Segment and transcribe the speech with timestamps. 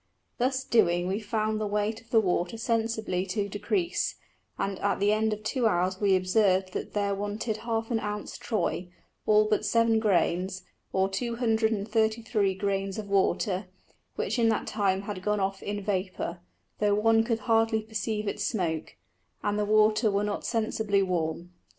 [0.71, 4.15] Doing thus we found the weight of the Water sensibly to decrease;
[4.57, 8.35] and at the end of two hours we observed that there wanted half an Ounce
[8.39, 8.89] Troy,
[9.27, 13.67] all but 7 grains, or 233 grains of Water,
[14.15, 16.39] which in that time had gone off in Vapour;
[16.79, 18.95] tho' one could hardly perceive it smoke,
[19.43, 21.51] and the Water were not sensibly warm.